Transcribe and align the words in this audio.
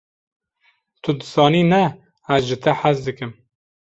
Tu 1.03 1.09
dizanî 1.19 1.63
ne, 1.71 1.85
ez 2.35 2.43
ji 2.49 2.57
te 2.63 2.71
hez 2.79 2.97
dikim. 3.05 3.31